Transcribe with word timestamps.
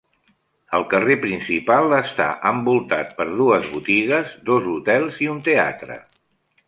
El 0.77 0.85
carrer 0.93 1.17
principal 1.25 1.93
està 1.97 2.27
envoltat 2.53 3.13
per 3.19 3.27
dues 3.43 3.69
botigues, 3.75 4.35
dos 4.51 4.71
hotels 4.73 5.21
i 5.27 5.31
un 5.35 5.45
teatre. 5.51 6.01